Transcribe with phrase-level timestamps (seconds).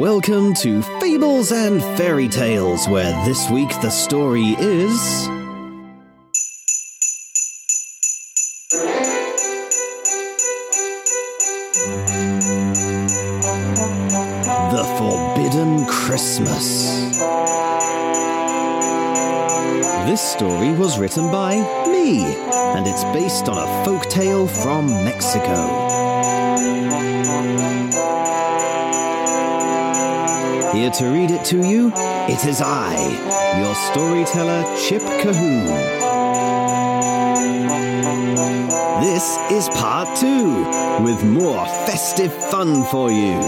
[0.00, 5.26] Welcome to Fables and Fairy Tales, where this week the story is.
[14.70, 17.10] The Forbidden Christmas.
[20.06, 21.56] This story was written by
[21.86, 22.24] me,
[22.74, 25.81] and it's based on a folk tale from Mexico.
[30.82, 32.96] Here to read it to you, it is I,
[33.62, 35.68] your storyteller, Chip Colquhoun.
[39.00, 40.64] This is part two,
[41.04, 43.38] with more festive fun for you.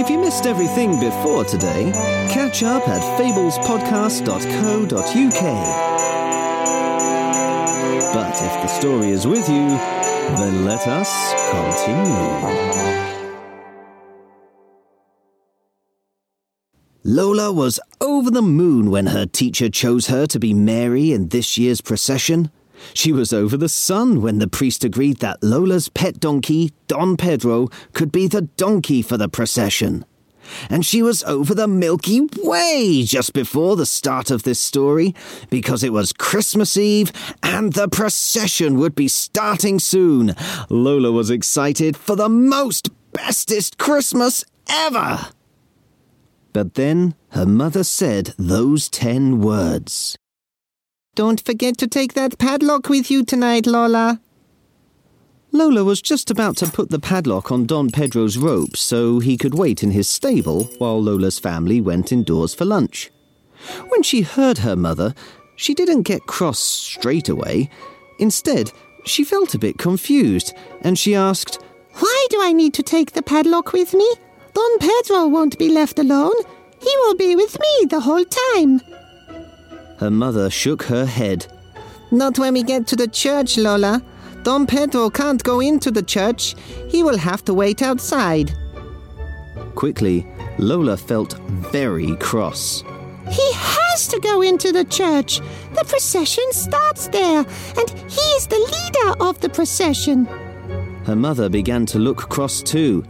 [0.00, 1.92] If you missed everything before today,
[2.30, 5.42] catch up at fablespodcast.co.uk.
[8.14, 9.68] But if the story is with you,
[10.38, 12.83] then let us continue.
[17.06, 21.58] Lola was over the moon when her teacher chose her to be Mary in this
[21.58, 22.50] year's procession.
[22.94, 27.68] She was over the sun when the priest agreed that Lola's pet donkey, Don Pedro,
[27.92, 30.06] could be the donkey for the procession.
[30.70, 35.14] And she was over the Milky Way just before the start of this story
[35.50, 40.34] because it was Christmas Eve and the procession would be starting soon.
[40.70, 45.28] Lola was excited for the most bestest Christmas ever.
[46.54, 50.16] But then her mother said those ten words.
[51.16, 54.20] Don't forget to take that padlock with you tonight, Lola.
[55.50, 59.54] Lola was just about to put the padlock on Don Pedro's rope so he could
[59.54, 63.10] wait in his stable while Lola's family went indoors for lunch.
[63.88, 65.12] When she heard her mother,
[65.56, 67.68] she didn't get cross straight away.
[68.20, 68.70] Instead,
[69.04, 71.60] she felt a bit confused and she asked,
[71.94, 74.08] Why do I need to take the padlock with me?
[74.54, 76.36] Don Pedro won't be left alone.
[76.80, 78.80] He will be with me the whole time.
[79.98, 81.46] Her mother shook her head.
[82.10, 84.02] Not when we get to the church, Lola.
[84.42, 86.54] Don Pedro can't go into the church.
[86.88, 88.52] He will have to wait outside.
[89.74, 90.26] Quickly,
[90.58, 92.84] Lola felt very cross.
[93.30, 95.40] He has to go into the church.
[95.74, 100.26] The procession starts there, and he is the leader of the procession.
[101.06, 103.02] Her mother began to look cross too.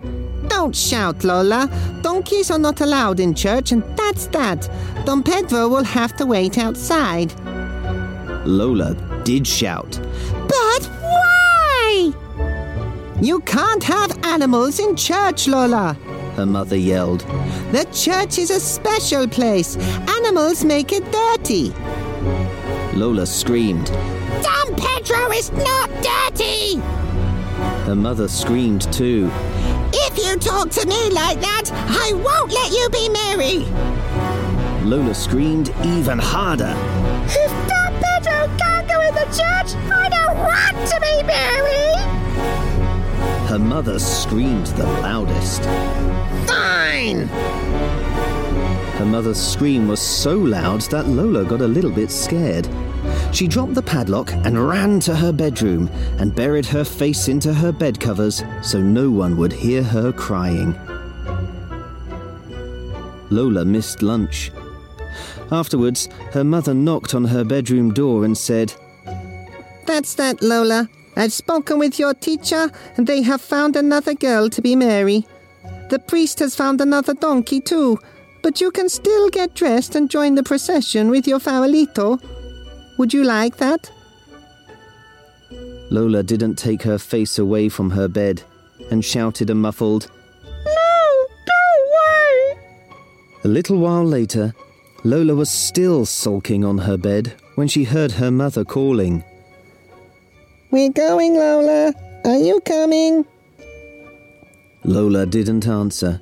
[0.65, 1.69] Don't shout, Lola.
[2.01, 4.67] Donkeys are not allowed in church, and that's that.
[5.05, 7.35] Don Pedro will have to wait outside.
[8.47, 10.01] Lola did shout.
[10.49, 12.13] But why?
[13.21, 15.99] You can't have animals in church, Lola.
[16.35, 17.21] Her mother yelled.
[17.71, 19.77] The church is a special place.
[20.09, 21.75] Animals make it dirty.
[22.95, 23.89] Lola screamed.
[24.43, 26.77] Don Pedro is not dirty!
[27.85, 29.31] Her mother screamed too.
[30.17, 33.67] If you talk to me like that, I won't let you be Mary.
[34.89, 36.73] Lola screamed even harder.
[37.27, 41.99] If Don Pedro can't go in the church, I don't want to be Mary.
[43.49, 45.65] Her mother screamed the loudest.
[46.47, 47.27] Fine.
[48.99, 52.69] Her mother's scream was so loud that Lola got a little bit scared.
[53.35, 55.89] She dropped the padlock and ran to her bedroom
[56.21, 60.73] and buried her face into her bed covers so no one would hear her crying.
[63.31, 64.53] Lola missed lunch.
[65.51, 68.73] Afterwards, her mother knocked on her bedroom door and said,
[69.85, 70.89] That's that, Lola.
[71.17, 75.27] I've spoken with your teacher, and they have found another girl to be Mary.
[75.91, 77.99] The priest has found another donkey, too,
[78.43, 82.21] but you can still get dressed and join the procession with your farolito.
[82.99, 83.91] Would you like that?
[85.91, 88.43] Lola didn't take her face away from her bed
[88.91, 90.11] and shouted a muffled,
[90.45, 92.59] No, go away!
[93.45, 94.55] A little while later,
[95.05, 99.23] Lola was still sulking on her bed when she heard her mother calling.
[100.71, 101.93] We're going, Lola.
[102.25, 103.27] Are you coming?
[104.83, 106.21] Lola didn't answer.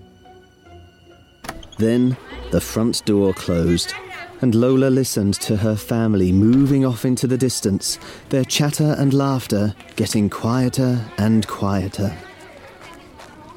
[1.78, 2.16] Then
[2.50, 3.94] the front door closed,
[4.42, 7.98] and Lola listened to her family moving off into the distance,
[8.28, 12.16] their chatter and laughter getting quieter and quieter.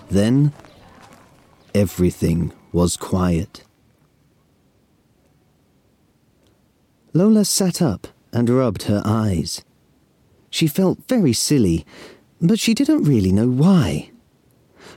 [0.10, 0.54] Then
[1.74, 3.64] everything was quiet.
[7.14, 9.64] Lola sat up and rubbed her eyes.
[10.52, 11.86] She felt very silly,
[12.40, 14.12] but she didn't really know why.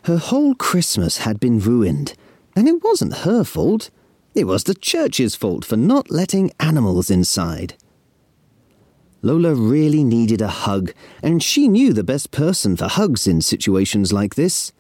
[0.03, 2.15] Her whole Christmas had been ruined,
[2.55, 3.91] and it wasn't her fault.
[4.39, 7.75] It was the church's fault for not letting animals inside.
[9.21, 10.93] Lola really needed a hug,
[11.25, 14.71] and she knew the best person for hugs in situations like this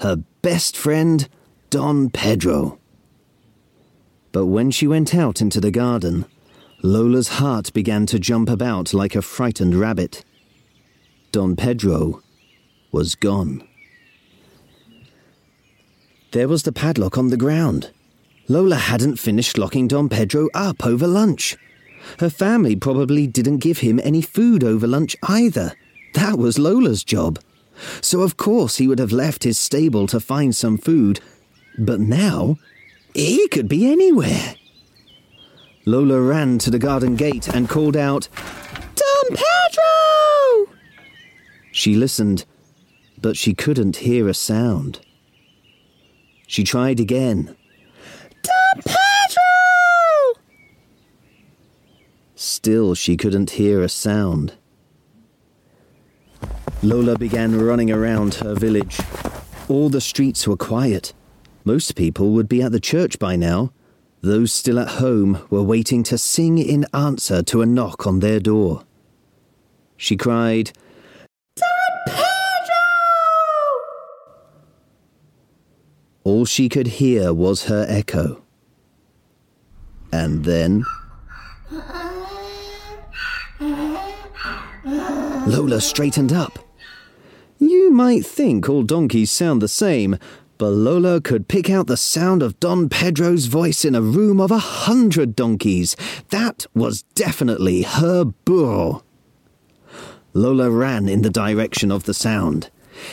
[0.00, 1.30] her best friend,
[1.70, 2.78] Don Pedro.
[4.32, 6.26] But when she went out into the garden,
[6.82, 10.26] Lola's heart began to jump about like a frightened rabbit.
[11.32, 12.20] Don Pedro
[12.92, 13.66] was gone.
[16.32, 17.92] There was the padlock on the ground.
[18.48, 21.56] Lola hadn't finished locking Don Pedro up over lunch.
[22.20, 25.72] Her family probably didn't give him any food over lunch either.
[26.14, 27.40] That was Lola's job.
[28.00, 31.20] So, of course, he would have left his stable to find some food.
[31.78, 32.56] But now,
[33.14, 34.54] he could be anywhere.
[35.84, 38.28] Lola ran to the garden gate and called out,
[38.94, 40.72] Don Pedro!
[41.70, 42.44] She listened,
[43.20, 45.00] but she couldn't hear a sound.
[46.46, 47.56] She tried again.
[48.42, 50.42] Don Pedro!
[52.66, 54.54] Still, she couldn't hear a sound.
[56.82, 58.98] Lola began running around her village.
[59.68, 61.12] All the streets were quiet.
[61.64, 63.72] Most people would be at the church by now.
[64.20, 68.40] Those still at home were waiting to sing in answer to a knock on their
[68.40, 68.82] door.
[69.96, 70.72] She cried,
[71.54, 71.66] Don
[72.08, 72.24] Pedro!
[76.24, 78.42] All she could hear was her echo.
[80.10, 80.84] And then.
[84.86, 86.60] Lola straightened up.
[87.58, 90.16] You might think all donkeys sound the same,
[90.58, 94.52] but Lola could pick out the sound of Don Pedro's voice in a room of
[94.52, 95.96] a hundred donkeys.
[96.30, 99.02] That was definitely her burro.
[100.32, 102.70] Lola ran in the direction of the sound.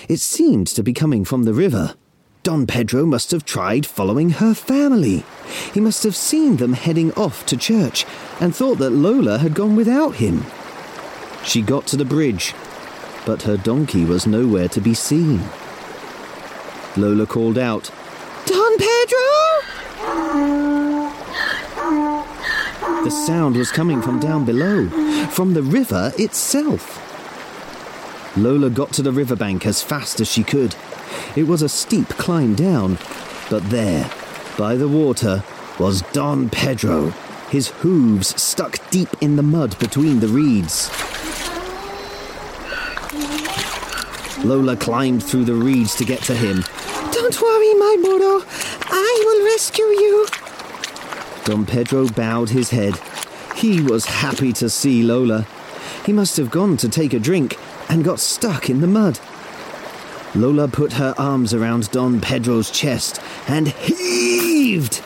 [0.07, 1.95] It seemed to be coming from the river.
[2.43, 5.25] Don Pedro must have tried following her family.
[5.73, 8.05] He must have seen them heading off to church
[8.39, 10.45] and thought that Lola had gone without him.
[11.45, 12.53] She got to the bridge,
[13.25, 15.41] but her donkey was nowhere to be seen.
[16.95, 17.91] Lola called out,
[18.45, 19.53] Don Pedro!
[23.03, 24.87] The sound was coming from down below,
[25.29, 26.99] from the river itself.
[28.37, 30.75] Lola got to the riverbank as fast as she could.
[31.35, 32.97] It was a steep climb down,
[33.49, 34.09] but there,
[34.57, 35.43] by the water,
[35.77, 37.09] was Don Pedro,
[37.49, 40.89] his hooves stuck deep in the mud between the reeds.
[44.43, 46.63] Lola climbed through the reeds to get to him.
[47.11, 48.43] Don't worry, my burro.
[48.91, 50.27] I will rescue you.
[51.45, 52.99] Don Pedro bowed his head.
[53.55, 55.47] He was happy to see Lola.
[56.05, 57.57] He must have gone to take a drink
[57.89, 59.19] and got stuck in the mud.
[60.35, 65.01] Lola put her arms around Don Pedro's chest and heaved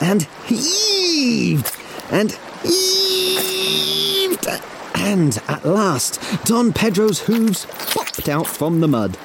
[0.00, 1.76] and heaved
[2.10, 4.46] and heaved.
[4.94, 7.66] And at last, Don Pedro's hooves
[8.28, 9.16] out from the mud.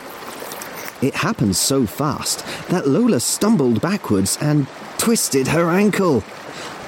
[1.02, 4.68] It happened so fast that Lola stumbled backwards and
[4.98, 6.24] twisted her ankle.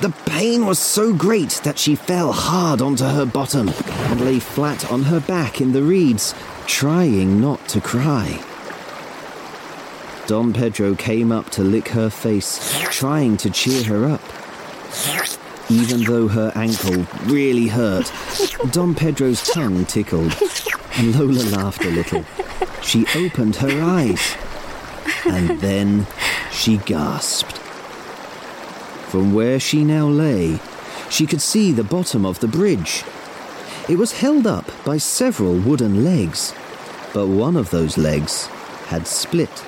[0.01, 4.91] The pain was so great that she fell hard onto her bottom and lay flat
[4.91, 6.33] on her back in the reeds,
[6.65, 8.41] trying not to cry.
[10.25, 14.21] Don Pedro came up to lick her face, trying to cheer her up.
[15.69, 18.11] Even though her ankle really hurt,
[18.71, 20.35] Don Pedro's tongue tickled,
[20.99, 22.25] and Lola laughed a little.
[22.81, 24.35] She opened her eyes,
[25.25, 26.05] and then
[26.51, 27.57] she gasped.
[29.07, 30.59] From where she now lay,
[31.09, 33.05] she could see the bottom of the bridge.
[33.87, 36.53] It was held up by several wooden legs,
[37.13, 38.47] but one of those legs
[38.87, 39.63] had split.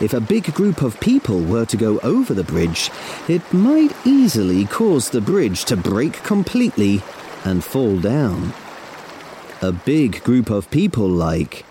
[0.00, 2.90] If a big group of people were to go over the bridge,
[3.28, 7.00] it might easily cause the bridge to break completely
[7.44, 8.52] and fall down.
[9.62, 11.64] A big group of people like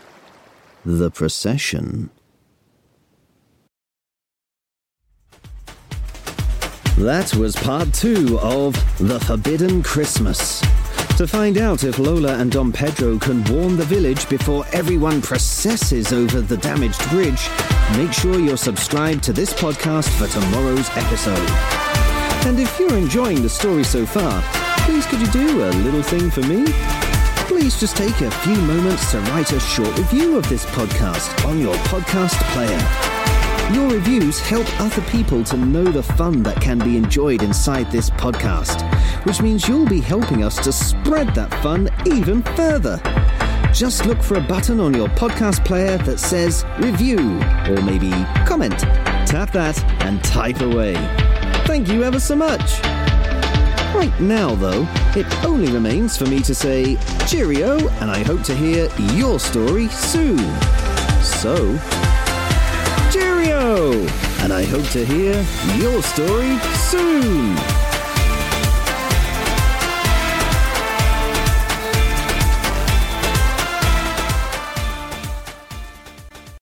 [0.84, 2.10] the procession.
[6.98, 10.62] That was part two of The Forbidden Christmas.
[11.18, 16.12] To find out if Lola and Don Pedro can warn the village before everyone processes
[16.12, 17.48] over the damaged bridge,
[17.98, 21.50] make sure you're subscribed to this podcast for tomorrow's episode.
[22.48, 24.42] And if you're enjoying the story so far,
[24.86, 27.05] please could you do a little thing for me?
[27.48, 31.60] Please just take a few moments to write a short review of this podcast on
[31.60, 33.16] your podcast player.
[33.74, 38.10] Your reviews help other people to know the fun that can be enjoyed inside this
[38.10, 38.82] podcast,
[39.26, 43.00] which means you'll be helping us to spread that fun even further.
[43.74, 47.20] Just look for a button on your podcast player that says review
[47.70, 48.12] or maybe
[48.46, 48.80] comment.
[49.28, 50.96] Tap that and type away.
[51.66, 52.95] Thank you ever so much.
[53.96, 54.86] Right now, though,
[55.16, 56.98] it only remains for me to say
[57.28, 60.38] cheerio, and I hope to hear your story soon.
[61.24, 61.56] So,
[63.10, 63.94] cheerio!
[64.42, 65.36] And I hope to hear
[65.80, 66.60] your story
[66.90, 67.85] soon.